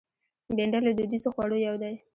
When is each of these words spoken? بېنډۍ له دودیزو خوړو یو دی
بېنډۍ 0.55 0.79
له 0.85 0.91
دودیزو 0.97 1.29
خوړو 1.35 1.57
یو 1.67 1.75
دی 1.81 1.93